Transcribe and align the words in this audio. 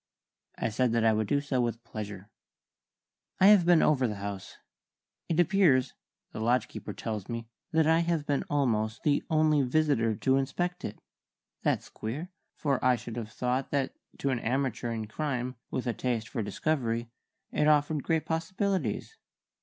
I 0.57 0.69
said 0.69 0.93
that 0.93 1.05
I 1.05 1.13
would 1.13 1.27
do 1.27 1.39
so 1.39 1.61
with 1.61 1.83
pleasure. 1.83 2.31
"I 3.39 3.49
have 3.49 3.67
been 3.67 3.83
over 3.83 4.07
the 4.07 4.15
house. 4.15 4.57
It 5.29 5.39
appears 5.39 5.93
the 6.31 6.39
lodge 6.39 6.67
keeper 6.67 6.91
tells 6.91 7.29
me 7.29 7.47
that 7.71 7.85
I 7.85 7.99
have 7.99 8.25
been 8.25 8.43
almost 8.49 9.03
the 9.03 9.21
only 9.29 9.61
visitor 9.61 10.15
to 10.15 10.37
inspect 10.37 10.83
it. 10.83 10.97
That's 11.61 11.87
queer, 11.87 12.31
for 12.55 12.83
I 12.83 12.95
should 12.95 13.15
have 13.15 13.31
thought 13.31 13.69
that 13.69 13.93
to 14.17 14.31
an 14.31 14.39
amateur 14.39 14.89
in 14.91 15.05
crime 15.05 15.55
with 15.69 15.85
a 15.85 15.93
taste 15.93 16.29
for 16.29 16.41
discovery 16.41 17.11
it 17.51 17.67
offered 17.67 18.01
great 18.01 18.25
possibilities. 18.25 19.17